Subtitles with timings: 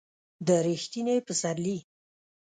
[0.45, 1.77] د ر یښتني پسرلي